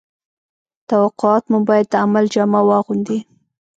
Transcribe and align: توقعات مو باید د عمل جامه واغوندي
توقعات 0.89 1.43
مو 1.51 1.59
باید 1.69 1.87
د 1.89 1.93
عمل 2.05 2.25
جامه 2.33 2.61
واغوندي 2.69 3.19